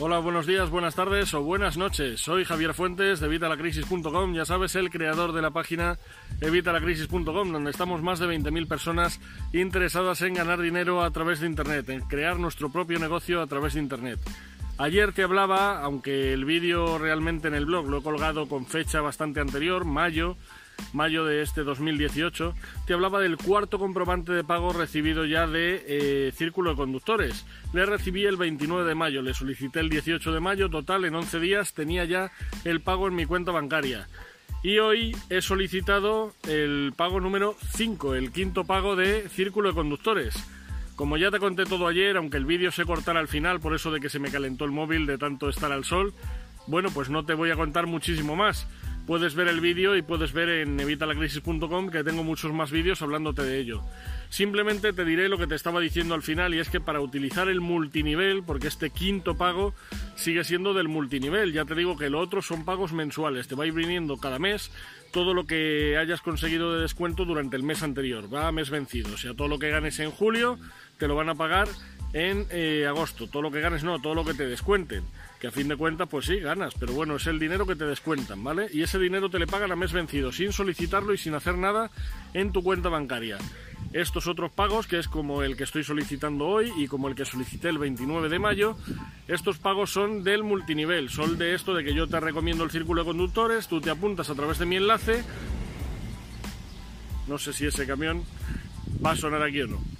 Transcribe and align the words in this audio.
Hola, 0.00 0.18
buenos 0.18 0.46
días, 0.46 0.70
buenas 0.70 0.96
tardes 0.96 1.32
o 1.34 1.42
buenas 1.42 1.76
noches. 1.76 2.20
Soy 2.20 2.44
Javier 2.44 2.74
Fuentes 2.74 3.20
de 3.20 3.26
Evitalacrisis.com, 3.26 4.34
ya 4.34 4.44
sabes, 4.44 4.74
el 4.74 4.90
creador 4.90 5.32
de 5.32 5.40
la 5.40 5.52
página 5.52 5.98
Evitalacrisis.com, 6.40 7.52
donde 7.52 7.70
estamos 7.70 8.02
más 8.02 8.18
de 8.18 8.26
20.000 8.26 8.66
personas 8.66 9.20
interesadas 9.52 10.20
en 10.22 10.34
ganar 10.34 10.60
dinero 10.60 11.04
a 11.04 11.10
través 11.12 11.38
de 11.38 11.46
Internet, 11.46 11.88
en 11.90 12.00
crear 12.00 12.40
nuestro 12.40 12.70
propio 12.70 12.98
negocio 12.98 13.40
a 13.40 13.46
través 13.46 13.74
de 13.74 13.80
Internet. 13.80 14.18
Ayer 14.78 15.12
te 15.12 15.22
hablaba, 15.22 15.80
aunque 15.80 16.32
el 16.32 16.44
vídeo 16.44 16.98
realmente 16.98 17.46
en 17.46 17.54
el 17.54 17.64
blog 17.64 17.88
lo 17.88 17.98
he 17.98 18.02
colgado 18.02 18.48
con 18.48 18.66
fecha 18.66 19.00
bastante 19.00 19.38
anterior, 19.38 19.84
mayo, 19.84 20.36
mayo 20.92 21.24
de 21.24 21.42
este 21.42 21.64
2018, 21.64 22.54
te 22.86 22.94
hablaba 22.94 23.20
del 23.20 23.36
cuarto 23.36 23.78
comprobante 23.78 24.32
de 24.32 24.44
pago 24.44 24.72
recibido 24.72 25.24
ya 25.24 25.46
de 25.46 25.84
eh, 25.86 26.32
Círculo 26.34 26.70
de 26.70 26.76
Conductores. 26.76 27.44
Le 27.72 27.84
recibí 27.86 28.24
el 28.24 28.36
29 28.36 28.88
de 28.88 28.94
mayo, 28.94 29.22
le 29.22 29.34
solicité 29.34 29.80
el 29.80 29.88
18 29.88 30.32
de 30.32 30.40
mayo, 30.40 30.70
total, 30.70 31.04
en 31.04 31.14
11 31.14 31.40
días 31.40 31.74
tenía 31.74 32.04
ya 32.04 32.32
el 32.64 32.80
pago 32.80 33.08
en 33.08 33.14
mi 33.14 33.26
cuenta 33.26 33.52
bancaria. 33.52 34.08
Y 34.62 34.78
hoy 34.78 35.14
he 35.28 35.42
solicitado 35.42 36.32
el 36.48 36.94
pago 36.96 37.20
número 37.20 37.54
5, 37.74 38.14
el 38.14 38.32
quinto 38.32 38.64
pago 38.64 38.96
de 38.96 39.28
Círculo 39.28 39.68
de 39.68 39.74
Conductores. 39.74 40.34
Como 40.96 41.16
ya 41.16 41.30
te 41.30 41.40
conté 41.40 41.64
todo 41.64 41.86
ayer, 41.88 42.16
aunque 42.16 42.36
el 42.36 42.46
vídeo 42.46 42.70
se 42.70 42.84
cortara 42.84 43.20
al 43.20 43.28
final 43.28 43.60
por 43.60 43.74
eso 43.74 43.90
de 43.90 44.00
que 44.00 44.08
se 44.08 44.20
me 44.20 44.30
calentó 44.30 44.64
el 44.64 44.70
móvil 44.70 45.06
de 45.06 45.18
tanto 45.18 45.48
estar 45.48 45.72
al 45.72 45.84
sol, 45.84 46.14
bueno, 46.66 46.88
pues 46.94 47.10
no 47.10 47.26
te 47.26 47.34
voy 47.34 47.50
a 47.50 47.56
contar 47.56 47.86
muchísimo 47.86 48.36
más 48.36 48.66
puedes 49.06 49.34
ver 49.34 49.48
el 49.48 49.60
vídeo 49.60 49.96
y 49.96 50.02
puedes 50.02 50.32
ver 50.32 50.48
en 50.48 50.78
evitalacrisis.com 50.80 51.90
que 51.90 52.04
tengo 52.04 52.24
muchos 52.24 52.52
más 52.52 52.70
vídeos 52.70 53.02
hablándote 53.02 53.42
de 53.42 53.58
ello. 53.58 53.82
Simplemente 54.28 54.92
te 54.92 55.04
diré 55.04 55.28
lo 55.28 55.38
que 55.38 55.46
te 55.46 55.54
estaba 55.54 55.80
diciendo 55.80 56.14
al 56.14 56.22
final 56.22 56.54
y 56.54 56.58
es 56.58 56.68
que 56.68 56.80
para 56.80 57.00
utilizar 57.00 57.48
el 57.48 57.60
multinivel, 57.60 58.42
porque 58.42 58.68
este 58.68 58.90
quinto 58.90 59.36
pago 59.36 59.74
sigue 60.16 60.44
siendo 60.44 60.74
del 60.74 60.88
multinivel, 60.88 61.52
ya 61.52 61.64
te 61.64 61.74
digo 61.74 61.96
que 61.96 62.10
lo 62.10 62.20
otro 62.20 62.42
son 62.42 62.64
pagos 62.64 62.92
mensuales, 62.92 63.46
te 63.46 63.54
va 63.54 63.64
a 63.64 63.66
ir 63.66 63.72
viniendo 63.72 64.16
cada 64.16 64.38
mes 64.38 64.70
todo 65.12 65.34
lo 65.34 65.46
que 65.46 65.96
hayas 65.96 66.20
conseguido 66.20 66.74
de 66.74 66.82
descuento 66.82 67.24
durante 67.24 67.56
el 67.56 67.62
mes 67.62 67.82
anterior, 67.84 68.32
va 68.32 68.48
a 68.48 68.52
mes 68.52 68.70
vencido, 68.70 69.14
o 69.14 69.16
sea, 69.16 69.34
todo 69.34 69.46
lo 69.46 69.60
que 69.60 69.70
ganes 69.70 70.00
en 70.00 70.10
julio 70.10 70.58
te 70.98 71.06
lo 71.06 71.14
van 71.14 71.28
a 71.28 71.36
pagar 71.36 71.68
en 72.14 72.46
eh, 72.50 72.86
agosto. 72.86 73.26
Todo 73.26 73.42
lo 73.42 73.50
que 73.50 73.60
ganes 73.60 73.84
no, 73.84 74.00
todo 74.00 74.14
lo 74.14 74.24
que 74.24 74.32
te 74.32 74.46
descuenten. 74.46 75.04
Que 75.40 75.48
a 75.48 75.50
fin 75.50 75.68
de 75.68 75.76
cuentas, 75.76 76.08
pues 76.08 76.26
sí, 76.26 76.38
ganas, 76.38 76.72
pero 76.78 76.94
bueno, 76.94 77.16
es 77.16 77.26
el 77.26 77.38
dinero 77.38 77.66
que 77.66 77.76
te 77.76 77.84
descuentan, 77.84 78.42
¿vale? 78.42 78.68
Y 78.72 78.82
ese 78.82 78.98
dinero 78.98 79.28
te 79.28 79.38
le 79.38 79.46
pagan 79.46 79.72
a 79.72 79.76
mes 79.76 79.92
vencido, 79.92 80.32
sin 80.32 80.52
solicitarlo 80.52 81.12
y 81.12 81.18
sin 81.18 81.34
hacer 81.34 81.58
nada 81.58 81.90
en 82.32 82.52
tu 82.52 82.62
cuenta 82.62 82.88
bancaria. 82.88 83.36
Estos 83.92 84.26
otros 84.26 84.50
pagos, 84.52 84.86
que 84.86 84.98
es 84.98 85.08
como 85.08 85.42
el 85.42 85.56
que 85.56 85.64
estoy 85.64 85.84
solicitando 85.84 86.46
hoy 86.46 86.72
y 86.76 86.86
como 86.86 87.08
el 87.08 87.14
que 87.14 87.24
solicité 87.24 87.68
el 87.68 87.78
29 87.78 88.28
de 88.28 88.38
mayo, 88.38 88.76
estos 89.28 89.58
pagos 89.58 89.92
son 89.92 90.24
del 90.24 90.44
multinivel, 90.44 91.10
son 91.10 91.36
de 91.36 91.54
esto 91.54 91.74
de 91.74 91.84
que 91.84 91.94
yo 91.94 92.06
te 92.06 92.18
recomiendo 92.20 92.64
el 92.64 92.70
círculo 92.70 93.02
de 93.02 93.08
conductores, 93.08 93.68
tú 93.68 93.80
te 93.80 93.90
apuntas 93.90 94.30
a 94.30 94.34
través 94.34 94.58
de 94.58 94.66
mi 94.66 94.76
enlace, 94.76 95.22
no 97.26 97.38
sé 97.38 97.52
si 97.52 97.66
ese 97.66 97.86
camión 97.86 98.24
va 99.04 99.12
a 99.12 99.16
sonar 99.16 99.42
aquí 99.42 99.60
o 99.62 99.66
no. 99.66 99.93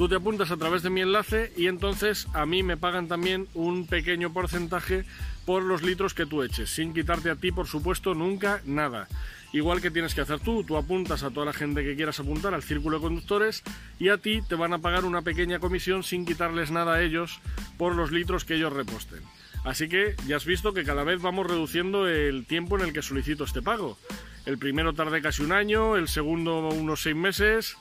Tú 0.00 0.08
te 0.08 0.14
apuntas 0.14 0.50
a 0.50 0.56
través 0.56 0.82
de 0.82 0.88
mi 0.88 1.02
enlace 1.02 1.52
y 1.58 1.66
entonces 1.66 2.26
a 2.32 2.46
mí 2.46 2.62
me 2.62 2.78
pagan 2.78 3.06
también 3.06 3.48
un 3.52 3.86
pequeño 3.86 4.32
porcentaje 4.32 5.04
por 5.44 5.62
los 5.62 5.82
litros 5.82 6.14
que 6.14 6.24
tú 6.24 6.42
eches, 6.42 6.70
sin 6.70 6.94
quitarte 6.94 7.28
a 7.28 7.36
ti, 7.36 7.52
por 7.52 7.66
supuesto, 7.66 8.14
nunca 8.14 8.62
nada. 8.64 9.08
Igual 9.52 9.82
que 9.82 9.90
tienes 9.90 10.14
que 10.14 10.22
hacer 10.22 10.40
tú, 10.40 10.64
tú 10.64 10.78
apuntas 10.78 11.22
a 11.22 11.28
toda 11.28 11.44
la 11.44 11.52
gente 11.52 11.84
que 11.84 11.96
quieras 11.96 12.18
apuntar 12.18 12.54
al 12.54 12.62
círculo 12.62 12.96
de 12.96 13.02
conductores 13.02 13.62
y 13.98 14.08
a 14.08 14.16
ti 14.16 14.40
te 14.40 14.54
van 14.54 14.72
a 14.72 14.78
pagar 14.78 15.04
una 15.04 15.20
pequeña 15.20 15.58
comisión 15.58 16.02
sin 16.02 16.24
quitarles 16.24 16.70
nada 16.70 16.94
a 16.94 17.02
ellos 17.02 17.38
por 17.76 17.94
los 17.94 18.10
litros 18.10 18.46
que 18.46 18.54
ellos 18.54 18.72
reposten. 18.72 19.20
Así 19.64 19.90
que 19.90 20.16
ya 20.26 20.36
has 20.36 20.46
visto 20.46 20.72
que 20.72 20.84
cada 20.84 21.04
vez 21.04 21.20
vamos 21.20 21.46
reduciendo 21.46 22.08
el 22.08 22.46
tiempo 22.46 22.78
en 22.78 22.86
el 22.86 22.94
que 22.94 23.02
solicito 23.02 23.44
este 23.44 23.60
pago. 23.60 23.98
El 24.46 24.58
primero 24.58 24.94
tardé 24.94 25.20
casi 25.20 25.42
un 25.42 25.52
año, 25.52 25.96
el 25.96 26.08
segundo 26.08 26.68
unos 26.68 27.02
seis 27.02 27.16
meses, 27.16 27.76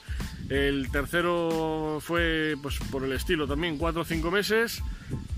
el 0.50 0.92
tercero 0.92 2.00
fue 2.02 2.56
pues 2.62 2.80
por 2.92 3.04
el 3.04 3.14
estilo 3.14 3.48
también 3.48 3.78
cuatro 3.78 4.02
o 4.02 4.06
cinco 4.06 4.30
meses, 4.30 4.84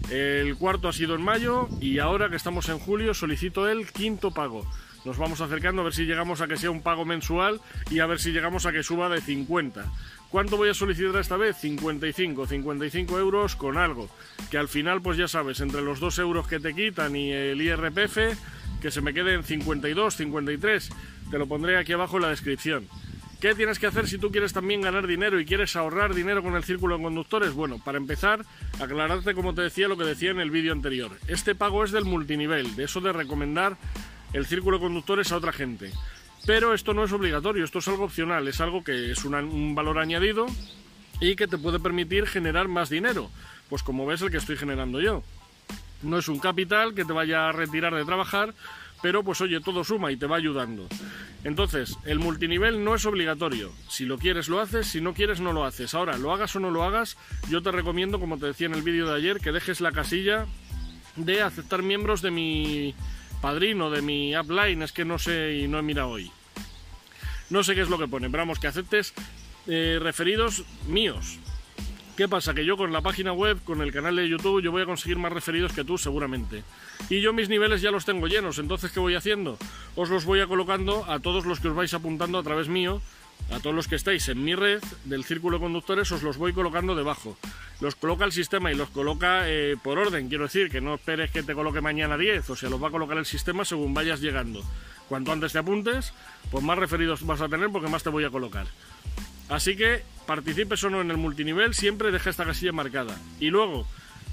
el 0.10 0.56
cuarto 0.56 0.90
ha 0.90 0.94
sido 0.94 1.16
en 1.16 1.22
mayo 1.22 1.70
y 1.80 2.00
ahora 2.00 2.30
que 2.30 2.36
estamos 2.36 2.70
en 2.70 2.80
julio 2.80 3.14
solicito 3.14 3.70
el 3.70 3.92
quinto 3.92 4.32
pago. 4.32 4.66
Nos 5.04 5.18
vamos 5.18 5.42
acercando 5.42 5.82
a 5.82 5.86
ver 5.86 5.94
si 5.94 6.06
llegamos 6.06 6.42
a 6.42 6.48
que 6.48 6.58
sea 6.58 6.70
un 6.70 6.84
pago 6.84 7.06
mensual 7.06 7.60
y 7.90 8.00
a 8.00 8.06
ver 8.06 8.20
si 8.20 8.32
llegamos 8.32 8.66
a 8.66 8.72
que 8.72 8.84
suba 8.84 9.10
de 9.10 9.20
50. 9.20 9.86
¿Cuánto 10.30 10.58
voy 10.58 10.70
a 10.70 10.74
solicitar 10.74 11.20
esta 11.20 11.38
vez? 11.38 11.58
55, 11.58 12.46
55 12.46 13.20
euros 13.20 13.56
con 13.56 13.78
algo. 13.78 14.10
Que 14.52 14.58
al 14.58 14.68
final, 14.68 15.02
pues 15.02 15.18
ya 15.18 15.28
sabes, 15.28 15.60
entre 15.60 15.82
los 15.82 16.00
2 16.00 16.20
euros 16.20 16.48
que 16.48 16.60
te 16.60 16.74
quitan 16.74 17.16
y 17.16 17.32
el 17.32 17.62
IRPF, 17.62 18.38
que 18.82 18.92
se 18.92 19.02
me 19.02 19.14
queden 19.14 19.44
52, 19.44 20.16
53. 20.16 20.90
Te 21.30 21.38
lo 21.38 21.48
pondré 21.48 21.78
aquí 21.78 21.94
abajo 21.94 22.18
en 22.18 22.24
la 22.24 22.30
descripción. 22.30 22.88
¿Qué 23.40 23.56
tienes 23.56 23.80
que 23.80 23.88
hacer 23.88 24.08
si 24.08 24.18
tú 24.18 24.30
quieres 24.32 24.54
también 24.54 24.82
ganar 24.82 25.08
dinero 25.08 25.40
y 25.40 25.46
quieres 25.46 25.76
ahorrar 25.76 26.14
dinero 26.14 26.44
con 26.44 26.56
el 26.56 26.64
círculo 26.64 26.98
de 26.98 27.04
conductores? 27.04 27.54
Bueno, 27.54 27.80
para 27.84 27.98
empezar, 27.98 28.46
aclararte 28.80 29.34
como 29.34 29.56
te 29.56 29.62
decía 29.62 29.88
lo 29.88 29.98
que 29.98 30.04
decía 30.04 30.30
en 30.32 30.40
el 30.40 30.52
vídeo 30.52 30.74
anterior. 30.74 31.12
Este 31.28 31.56
pago 31.56 31.84
es 31.84 31.92
del 31.92 32.06
multinivel, 32.06 32.76
de 32.76 32.84
eso 32.84 33.02
de 33.02 33.14
recomendar 33.14 33.78
el 34.34 34.46
círculo 34.46 34.78
de 34.78 34.84
conductores 34.84 35.32
a 35.32 35.38
otra 35.38 35.54
gente. 35.54 35.92
Pero 36.46 36.74
esto 36.74 36.94
no 36.94 37.04
es 37.04 37.12
obligatorio, 37.12 37.64
esto 37.64 37.80
es 37.80 37.88
algo 37.88 38.06
opcional, 38.06 38.48
es 38.48 38.62
algo 38.62 38.84
que 38.84 39.12
es 39.12 39.26
un 39.26 39.74
valor 39.74 40.00
añadido 40.00 40.46
y 41.20 41.36
que 41.36 41.48
te 41.48 41.58
puede 41.58 41.80
permitir 41.80 42.28
generar 42.28 42.68
más 42.68 42.90
dinero, 42.90 43.32
pues 43.70 43.84
como 43.84 44.06
ves 44.06 44.22
el 44.22 44.32
que 44.32 44.38
estoy 44.38 44.58
generando 44.58 45.02
yo. 45.02 45.24
No 46.04 46.18
es 46.18 46.28
un 46.28 46.40
capital 46.40 46.94
que 46.94 47.06
te 47.06 47.14
vaya 47.14 47.50
a 47.50 47.52
retirar 47.52 47.94
de 47.94 48.06
trabajar, 48.06 48.54
pero 49.02 49.24
pues 49.24 49.42
oye, 49.42 49.60
todo 49.62 49.84
suma 49.84 50.12
y 50.12 50.18
te 50.18 50.28
va 50.28 50.38
ayudando. 50.38 50.88
Entonces, 51.44 51.98
el 52.06 52.20
multinivel 52.20 52.84
no 52.84 52.96
es 52.96 53.06
obligatorio. 53.06 53.72
Si 53.90 54.06
lo 54.06 54.18
quieres, 54.18 54.48
lo 54.48 54.60
haces, 54.60 54.88
si 54.88 55.02
no 55.02 55.14
quieres, 55.14 55.40
no 55.40 55.54
lo 55.54 55.66
haces. 55.66 55.94
Ahora, 55.94 56.18
lo 56.18 56.32
hagas 56.34 56.56
o 56.56 56.60
no 56.60 56.70
lo 56.72 56.84
hagas, 56.84 57.18
yo 57.50 57.62
te 57.62 57.72
recomiendo, 57.72 58.20
como 58.20 58.38
te 58.38 58.48
decía 58.48 58.68
en 58.68 58.76
el 58.76 58.84
vídeo 58.84 59.08
de 59.08 59.16
ayer, 59.16 59.40
que 59.40 59.52
dejes 59.52 59.82
la 59.82 59.92
casilla 59.92 60.46
de 61.16 61.42
aceptar 61.42 61.82
miembros 61.82 62.22
de 62.22 62.32
mi 62.32 62.96
padrino 63.42 63.90
de 63.90 64.02
mi 64.02 64.38
upline, 64.38 64.84
es 64.84 64.92
que 64.92 65.04
no 65.04 65.18
sé 65.18 65.62
y 65.64 65.68
no 65.68 65.80
he 65.80 65.82
mirado 65.82 66.10
hoy. 66.10 66.32
No 67.50 67.64
sé 67.64 67.76
qué 67.76 67.82
es 67.82 67.90
lo 67.90 67.98
que 67.98 68.08
pone, 68.08 68.30
pero 68.30 68.44
vamos, 68.44 68.60
que 68.60 68.68
aceptes 68.68 69.14
eh, 69.68 70.00
referidos 70.02 70.64
míos. 70.88 71.40
¿Qué 72.22 72.28
pasa? 72.28 72.54
Que 72.54 72.64
yo 72.64 72.78
con 72.78 72.94
la 72.94 73.02
página 73.02 73.34
web, 73.34 73.64
con 73.64 73.82
el 73.82 73.92
canal 73.92 74.16
de 74.16 74.30
YouTube, 74.30 74.62
yo 74.62 74.72
voy 74.72 74.84
a 74.84 74.86
conseguir 74.86 75.18
más 75.18 75.34
referidos 75.34 75.74
que 75.74 75.84
tú 75.84 75.98
seguramente. 75.98 76.64
Y 77.10 77.20
yo 77.20 77.34
mis 77.34 77.50
niveles 77.50 77.82
ya 77.82 77.90
los 77.90 78.06
tengo 78.06 78.28
llenos, 78.28 78.60
entonces 78.60 78.92
¿qué 78.92 79.00
voy 79.00 79.16
haciendo? 79.16 79.58
Os 79.96 80.12
los 80.12 80.24
voy 80.24 80.40
a 80.40 80.46
colocando 80.46 81.04
a 81.10 81.20
todos 81.20 81.48
los 81.48 81.60
que 81.60 81.70
os 81.70 81.76
vais 81.76 81.92
apuntando 81.96 82.38
a 82.38 82.44
través 82.44 82.68
mío 82.68 83.02
a 83.50 83.60
todos 83.60 83.76
los 83.76 83.88
que 83.88 83.96
estáis 83.96 84.30
en 84.30 84.44
mi 84.44 84.54
red 84.54 84.84
del 85.06 85.24
círculo 85.24 85.58
de 85.58 85.64
conductores 85.64 86.12
os 86.12 86.22
los 86.22 86.38
voy 86.38 86.54
colocando 86.54 86.94
debajo. 86.94 87.40
Los 87.80 87.96
coloca 87.96 88.24
el 88.24 88.32
sistema 88.32 88.72
y 88.72 88.76
los 88.76 88.92
coloca 88.92 89.50
eh, 89.50 89.76
por 89.84 89.98
orden, 89.98 90.30
quiero 90.30 90.44
decir, 90.44 90.70
que 90.70 90.80
no 90.80 90.94
esperes 90.94 91.32
que 91.32 91.42
te 91.42 91.56
coloque 91.56 91.82
mañana 91.82 92.20
10, 92.20 92.52
o 92.52 92.56
sea, 92.56 92.70
los 92.70 92.82
va 92.82 92.90
a 92.90 92.92
colocar 92.92 93.18
el 93.18 93.26
sistema 93.26 93.66
según 93.66 93.96
vayas 93.96 94.22
llegando. 94.22 94.64
Cuanto 95.10 95.32
antes 95.32 95.54
te 95.54 95.58
apuntes, 95.58 96.14
pues 96.52 96.64
más 96.64 96.78
referidos 96.78 97.26
vas 97.26 97.42
a 97.42 97.50
tener 97.50 97.72
porque 97.72 97.90
más 97.90 98.04
te 98.04 98.10
voy 98.10 98.26
a 98.26 98.30
colocar. 98.30 98.68
Así 99.50 99.76
que 99.76 100.04
participes 100.36 100.84
o 100.86 100.90
no 100.90 101.02
en 101.02 101.12
el 101.12 101.18
multinivel, 101.18 101.74
siempre 101.74 102.12
deja 102.12 102.30
esta 102.30 102.46
casilla 102.46 102.72
marcada. 102.72 103.16
Y 103.40 103.50
luego, 103.50 103.86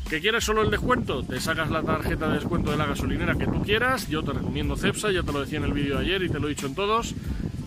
¿Que 0.09 0.23
quieres 0.23 0.43
solo 0.43 0.63
el 0.63 0.71
descuento? 0.71 1.23
Te 1.23 1.39
sacas 1.39 1.71
la 1.71 1.83
tarjeta 1.83 2.29
de 2.29 2.37
descuento 2.37 2.71
de 2.71 2.79
la 2.79 2.87
gasolinera 2.87 3.35
que 3.35 3.45
tú 3.45 3.63
quieras. 3.63 4.09
Yo 4.09 4.23
te 4.23 4.33
recomiendo 4.33 4.75
Cepsa, 4.75 5.13
ya 5.13 5.23
te 5.23 5.33
lo 5.33 5.43
decía 5.43 5.59
en 5.59 5.65
el 5.65 5.75
vídeo 5.75 5.99
de 5.99 6.07
ayer 6.07 6.23
y 6.23 6.31
te 6.31 6.41
lo 6.41 6.47
he 6.47 6.55
dicho 6.55 6.67
en 6.67 6.75
todos 6.75 7.15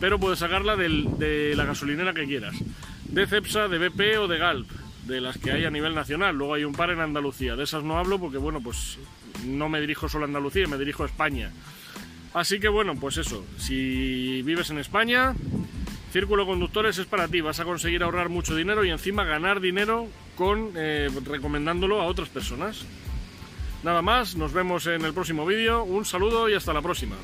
pero 0.01 0.19
puedes 0.19 0.39
sacarla 0.39 0.75
de 0.75 1.53
la 1.55 1.63
gasolinera 1.63 2.13
que 2.13 2.25
quieras. 2.25 2.55
De 3.07 3.27
Cepsa, 3.27 3.67
de 3.67 3.77
BP 3.77 4.19
o 4.19 4.27
de 4.27 4.39
Galp, 4.39 4.67
de 5.05 5.21
las 5.21 5.37
que 5.37 5.51
hay 5.51 5.63
a 5.63 5.69
nivel 5.69 5.93
nacional. 5.93 6.35
Luego 6.35 6.55
hay 6.55 6.63
un 6.63 6.73
par 6.73 6.89
en 6.89 6.99
Andalucía. 6.99 7.55
De 7.55 7.63
esas 7.63 7.83
no 7.83 7.99
hablo 7.99 8.19
porque, 8.19 8.39
bueno, 8.39 8.61
pues 8.61 8.97
no 9.45 9.69
me 9.69 9.79
dirijo 9.79 10.09
solo 10.09 10.25
a 10.25 10.27
Andalucía, 10.27 10.67
me 10.67 10.79
dirijo 10.79 11.03
a 11.03 11.05
España. 11.05 11.51
Así 12.33 12.59
que, 12.59 12.67
bueno, 12.67 12.95
pues 12.95 13.17
eso. 13.17 13.45
Si 13.57 14.41
vives 14.41 14.71
en 14.71 14.79
España, 14.79 15.35
Círculo 16.11 16.45
Conductores 16.45 16.97
es 16.97 17.05
para 17.05 17.27
ti. 17.27 17.39
Vas 17.39 17.59
a 17.59 17.65
conseguir 17.65 18.03
ahorrar 18.03 18.27
mucho 18.27 18.55
dinero 18.55 18.83
y 18.83 18.89
encima 18.89 19.23
ganar 19.23 19.61
dinero 19.61 20.07
con 20.35 20.71
eh, 20.75 21.09
recomendándolo 21.25 22.01
a 22.01 22.05
otras 22.05 22.27
personas. 22.27 22.85
Nada 23.83 24.01
más, 24.01 24.35
nos 24.35 24.51
vemos 24.51 24.85
en 24.87 25.05
el 25.05 25.13
próximo 25.13 25.45
vídeo. 25.45 25.83
Un 25.83 26.05
saludo 26.05 26.49
y 26.49 26.53
hasta 26.53 26.73
la 26.73 26.81
próxima. 26.81 27.15